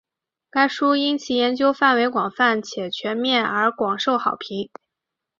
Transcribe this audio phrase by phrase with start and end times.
[0.49, 4.67] 该书因其研究范围广泛且全面而广受好评。